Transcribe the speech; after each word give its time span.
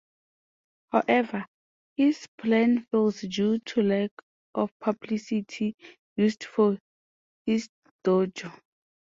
However, 0.91 1.45
his 1.95 2.25
plan 2.39 2.85
fails 2.89 3.21
due 3.21 3.59
to 3.59 3.83
lack 3.83 4.09
of 4.55 4.71
publicity 4.79 5.75
used 6.17 6.43
for 6.43 6.79
his 7.45 7.69
dojo. 8.03 8.51